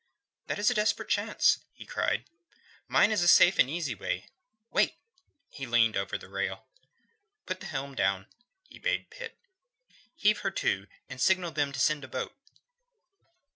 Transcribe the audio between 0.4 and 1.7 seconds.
"That is a desperate chance,"